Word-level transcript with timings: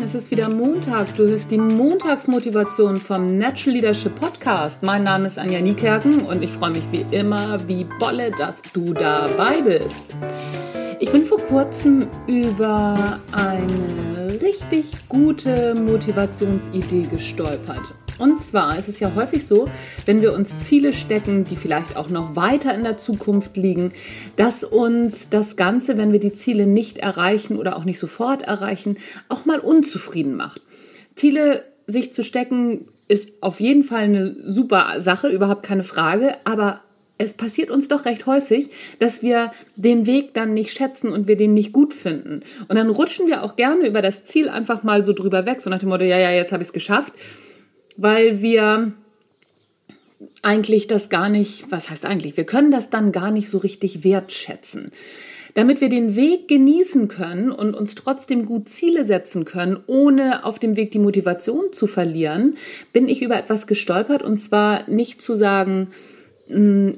es 0.00 0.14
ist 0.14 0.30
wieder 0.30 0.48
Montag. 0.48 1.14
Du 1.16 1.26
hörst 1.26 1.50
die 1.50 1.58
Montagsmotivation 1.58 2.96
vom 2.96 3.36
Natural 3.36 3.74
Leadership 3.74 4.14
Podcast. 4.14 4.82
Mein 4.82 5.04
Name 5.04 5.26
ist 5.26 5.38
Anja 5.38 5.60
Niekerken 5.60 6.24
und 6.24 6.42
ich 6.42 6.50
freue 6.52 6.70
mich 6.70 6.84
wie 6.90 7.04
immer, 7.10 7.58
wie 7.68 7.84
Bolle, 7.98 8.30
dass 8.30 8.62
du 8.72 8.94
dabei 8.94 9.60
bist. 9.60 10.16
Ich 11.00 11.10
bin 11.10 11.24
vor 11.24 11.40
kurzem 11.40 12.06
über 12.26 13.20
eine 13.32 14.40
richtig 14.40 14.86
gute 15.08 15.74
Motivationsidee 15.74 17.02
gestolpert. 17.02 17.94
Und 18.18 18.40
zwar 18.40 18.78
ist 18.78 18.88
es 18.88 19.00
ja 19.00 19.14
häufig 19.14 19.46
so, 19.46 19.68
wenn 20.06 20.22
wir 20.22 20.32
uns 20.32 20.50
Ziele 20.58 20.92
stecken, 20.92 21.44
die 21.44 21.56
vielleicht 21.56 21.96
auch 21.96 22.08
noch 22.08 22.36
weiter 22.36 22.74
in 22.74 22.84
der 22.84 22.98
Zukunft 22.98 23.56
liegen, 23.56 23.92
dass 24.36 24.64
uns 24.64 25.28
das 25.28 25.56
Ganze, 25.56 25.96
wenn 25.96 26.12
wir 26.12 26.20
die 26.20 26.32
Ziele 26.32 26.66
nicht 26.66 26.98
erreichen 26.98 27.58
oder 27.58 27.76
auch 27.76 27.84
nicht 27.84 27.98
sofort 27.98 28.42
erreichen, 28.42 28.98
auch 29.28 29.44
mal 29.44 29.58
unzufrieden 29.58 30.36
macht. 30.36 30.62
Ziele 31.16 31.64
sich 31.86 32.12
zu 32.12 32.22
stecken 32.22 32.86
ist 33.08 33.30
auf 33.40 33.60
jeden 33.60 33.82
Fall 33.82 34.04
eine 34.04 34.36
super 34.46 35.00
Sache, 35.00 35.28
überhaupt 35.28 35.62
keine 35.62 35.84
Frage, 35.84 36.36
aber 36.44 36.80
es 37.18 37.34
passiert 37.34 37.70
uns 37.70 37.88
doch 37.88 38.04
recht 38.04 38.26
häufig, 38.26 38.70
dass 38.98 39.22
wir 39.22 39.52
den 39.76 40.06
Weg 40.06 40.34
dann 40.34 40.54
nicht 40.54 40.72
schätzen 40.72 41.12
und 41.12 41.28
wir 41.28 41.36
den 41.36 41.54
nicht 41.54 41.72
gut 41.72 41.92
finden. 41.92 42.40
Und 42.68 42.76
dann 42.76 42.88
rutschen 42.88 43.26
wir 43.26 43.42
auch 43.42 43.54
gerne 43.56 43.86
über 43.86 44.02
das 44.02 44.24
Ziel 44.24 44.48
einfach 44.48 44.82
mal 44.82 45.04
so 45.04 45.12
drüber 45.12 45.44
weg, 45.44 45.60
so 45.60 45.70
nach 45.70 45.78
dem 45.78 45.90
Motto, 45.90 46.04
ja, 46.04 46.18
ja, 46.18 46.30
jetzt 46.30 46.52
habe 46.52 46.62
ich 46.62 46.68
es 46.68 46.72
geschafft 46.72 47.12
weil 47.96 48.42
wir 48.42 48.92
eigentlich 50.42 50.86
das 50.86 51.08
gar 51.08 51.28
nicht, 51.28 51.70
was 51.70 51.90
heißt 51.90 52.04
eigentlich, 52.04 52.36
wir 52.36 52.44
können 52.44 52.70
das 52.70 52.90
dann 52.90 53.12
gar 53.12 53.30
nicht 53.30 53.48
so 53.48 53.58
richtig 53.58 54.04
wertschätzen. 54.04 54.90
Damit 55.54 55.82
wir 55.82 55.90
den 55.90 56.16
Weg 56.16 56.48
genießen 56.48 57.08
können 57.08 57.50
und 57.50 57.74
uns 57.74 57.94
trotzdem 57.94 58.46
gut 58.46 58.70
Ziele 58.70 59.04
setzen 59.04 59.44
können, 59.44 59.78
ohne 59.86 60.44
auf 60.44 60.58
dem 60.58 60.76
Weg 60.76 60.92
die 60.92 60.98
Motivation 60.98 61.72
zu 61.72 61.86
verlieren, 61.86 62.56
bin 62.92 63.06
ich 63.06 63.20
über 63.20 63.36
etwas 63.36 63.66
gestolpert 63.66 64.22
und 64.22 64.38
zwar 64.38 64.88
nicht 64.88 65.20
zu 65.20 65.34
sagen, 65.34 65.88
hm, 66.48 66.92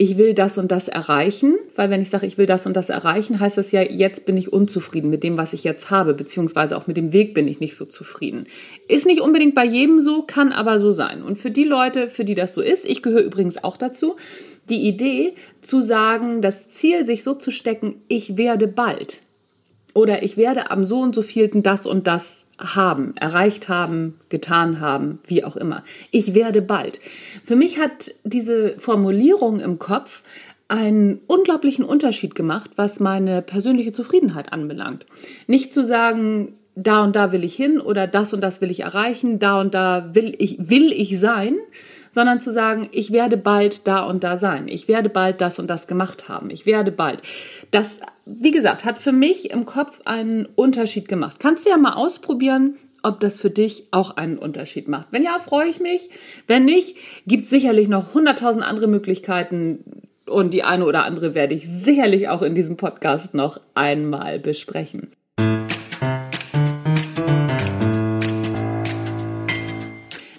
ich 0.00 0.16
will 0.16 0.32
das 0.32 0.56
und 0.56 0.72
das 0.72 0.88
erreichen, 0.88 1.58
weil 1.76 1.90
wenn 1.90 2.00
ich 2.00 2.08
sage, 2.08 2.24
ich 2.24 2.38
will 2.38 2.46
das 2.46 2.64
und 2.64 2.74
das 2.74 2.88
erreichen, 2.88 3.38
heißt 3.38 3.58
das 3.58 3.70
ja, 3.70 3.82
jetzt 3.82 4.24
bin 4.24 4.38
ich 4.38 4.50
unzufrieden 4.50 5.10
mit 5.10 5.22
dem, 5.22 5.36
was 5.36 5.52
ich 5.52 5.62
jetzt 5.62 5.90
habe, 5.90 6.14
beziehungsweise 6.14 6.78
auch 6.78 6.86
mit 6.86 6.96
dem 6.96 7.12
Weg 7.12 7.34
bin 7.34 7.46
ich 7.46 7.60
nicht 7.60 7.76
so 7.76 7.84
zufrieden. 7.84 8.46
Ist 8.88 9.04
nicht 9.04 9.20
unbedingt 9.20 9.54
bei 9.54 9.66
jedem 9.66 10.00
so, 10.00 10.22
kann 10.22 10.52
aber 10.52 10.78
so 10.78 10.90
sein. 10.90 11.22
Und 11.22 11.36
für 11.36 11.50
die 11.50 11.64
Leute, 11.64 12.08
für 12.08 12.24
die 12.24 12.34
das 12.34 12.54
so 12.54 12.62
ist, 12.62 12.86
ich 12.86 13.02
gehöre 13.02 13.20
übrigens 13.20 13.62
auch 13.62 13.76
dazu, 13.76 14.16
die 14.70 14.88
Idee 14.88 15.34
zu 15.60 15.82
sagen, 15.82 16.40
das 16.40 16.70
Ziel 16.70 17.04
sich 17.04 17.22
so 17.22 17.34
zu 17.34 17.50
stecken, 17.50 17.96
ich 18.08 18.38
werde 18.38 18.68
bald 18.68 19.20
oder 19.92 20.22
ich 20.22 20.38
werde 20.38 20.70
am 20.70 20.86
so 20.86 21.00
und 21.00 21.14
so 21.14 21.20
vielten 21.20 21.62
das 21.62 21.84
und 21.84 22.06
das 22.06 22.39
haben, 22.60 23.16
erreicht 23.16 23.68
haben, 23.68 24.18
getan 24.28 24.80
haben, 24.80 25.18
wie 25.26 25.44
auch 25.44 25.56
immer. 25.56 25.82
Ich 26.10 26.34
werde 26.34 26.62
bald. 26.62 27.00
Für 27.44 27.56
mich 27.56 27.78
hat 27.78 28.12
diese 28.24 28.78
Formulierung 28.78 29.60
im 29.60 29.78
Kopf 29.78 30.22
einen 30.68 31.20
unglaublichen 31.26 31.84
Unterschied 31.84 32.34
gemacht, 32.34 32.70
was 32.76 33.00
meine 33.00 33.42
persönliche 33.42 33.92
Zufriedenheit 33.92 34.52
anbelangt. 34.52 35.04
Nicht 35.48 35.74
zu 35.74 35.82
sagen, 35.82 36.54
da 36.76 37.02
und 37.02 37.16
da 37.16 37.32
will 37.32 37.42
ich 37.42 37.56
hin 37.56 37.80
oder 37.80 38.06
das 38.06 38.32
und 38.32 38.40
das 38.40 38.60
will 38.60 38.70
ich 38.70 38.80
erreichen, 38.80 39.38
da 39.38 39.60
und 39.60 39.74
da 39.74 40.10
will 40.14 40.34
ich, 40.38 40.56
will 40.70 40.92
ich 40.92 41.18
sein, 41.18 41.56
sondern 42.10 42.40
zu 42.40 42.52
sagen, 42.52 42.88
ich 42.92 43.12
werde 43.12 43.36
bald 43.36 43.86
da 43.86 44.02
und 44.02 44.24
da 44.24 44.36
sein. 44.36 44.68
Ich 44.68 44.88
werde 44.88 45.08
bald 45.08 45.40
das 45.40 45.58
und 45.58 45.68
das 45.68 45.86
gemacht 45.86 46.28
haben. 46.28 46.50
Ich 46.50 46.66
werde 46.66 46.92
bald. 46.92 47.22
Das, 47.70 47.98
wie 48.26 48.50
gesagt, 48.50 48.84
hat 48.84 48.98
für 48.98 49.12
mich 49.12 49.50
im 49.50 49.64
Kopf 49.64 50.00
einen 50.04 50.46
Unterschied 50.46 51.08
gemacht. 51.08 51.38
Kannst 51.38 51.64
du 51.64 51.70
ja 51.70 51.78
mal 51.78 51.94
ausprobieren, 51.94 52.76
ob 53.02 53.20
das 53.20 53.40
für 53.40 53.50
dich 53.50 53.86
auch 53.92 54.16
einen 54.16 54.36
Unterschied 54.36 54.88
macht. 54.88 55.06
Wenn 55.10 55.22
ja, 55.22 55.38
freue 55.38 55.68
ich 55.68 55.80
mich. 55.80 56.10
Wenn 56.46 56.64
nicht, 56.66 56.96
gibt 57.26 57.44
es 57.44 57.50
sicherlich 57.50 57.88
noch 57.88 58.12
hunderttausend 58.12 58.64
andere 58.64 58.88
Möglichkeiten 58.88 59.84
und 60.26 60.52
die 60.52 60.62
eine 60.62 60.84
oder 60.84 61.04
andere 61.04 61.34
werde 61.34 61.54
ich 61.54 61.66
sicherlich 61.66 62.28
auch 62.28 62.42
in 62.42 62.54
diesem 62.54 62.76
Podcast 62.76 63.34
noch 63.34 63.60
einmal 63.74 64.38
besprechen. 64.38 65.10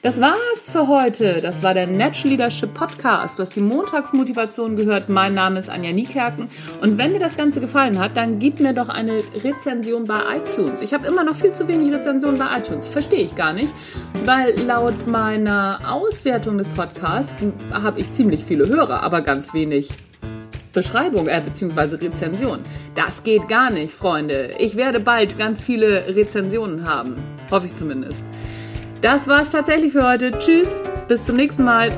Das 0.01 0.19
war's 0.61 0.69
für 0.69 0.87
heute. 0.87 1.41
Das 1.41 1.63
war 1.63 1.73
der 1.73 1.87
Natural 1.87 2.29
Leadership 2.29 2.73
Podcast. 2.73 3.39
Du 3.39 3.43
hast 3.43 3.55
die 3.55 3.61
Montagsmotivation 3.61 4.75
gehört. 4.75 5.09
Mein 5.09 5.33
Name 5.33 5.59
ist 5.59 5.69
Anja 5.69 5.91
Niekerken. 5.91 6.49
Und 6.81 6.97
wenn 6.97 7.13
dir 7.13 7.19
das 7.19 7.37
Ganze 7.37 7.61
gefallen 7.61 7.99
hat, 7.99 8.17
dann 8.17 8.39
gib 8.39 8.59
mir 8.59 8.73
doch 8.73 8.89
eine 8.89 9.17
Rezension 9.43 10.05
bei 10.05 10.21
iTunes. 10.37 10.81
Ich 10.81 10.93
habe 10.93 11.07
immer 11.07 11.23
noch 11.23 11.35
viel 11.35 11.53
zu 11.53 11.67
wenig 11.67 11.93
Rezensionen 11.93 12.37
bei 12.37 12.57
iTunes. 12.57 12.87
Verstehe 12.87 13.23
ich 13.23 13.35
gar 13.35 13.53
nicht, 13.53 13.73
weil 14.25 14.59
laut 14.61 15.07
meiner 15.07 15.79
Auswertung 15.85 16.57
des 16.57 16.69
Podcasts 16.69 17.43
habe 17.71 17.99
ich 17.99 18.11
ziemlich 18.13 18.43
viele 18.43 18.67
Hörer, 18.67 19.03
aber 19.03 19.21
ganz 19.21 19.53
wenig 19.53 19.89
Beschreibung 20.73 21.27
äh, 21.27 21.41
bzw. 21.43 21.95
Rezension. 21.95 22.59
Das 22.95 23.23
geht 23.23 23.47
gar 23.47 23.71
nicht, 23.71 23.93
Freunde. 23.93 24.51
Ich 24.59 24.75
werde 24.75 24.99
bald 24.99 25.37
ganz 25.37 25.63
viele 25.63 26.15
Rezensionen 26.15 26.87
haben. 26.87 27.17
Hoffe 27.49 27.65
ich 27.65 27.73
zumindest. 27.73 28.21
Das 29.01 29.27
war's 29.27 29.49
tatsächlich 29.49 29.93
für 29.93 30.07
heute. 30.07 30.31
Tschüss, 30.37 30.69
bis 31.07 31.25
zum 31.25 31.35
nächsten 31.35 31.63
Mal. 31.63 31.91